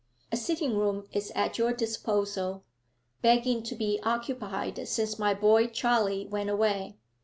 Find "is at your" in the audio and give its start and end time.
1.11-1.73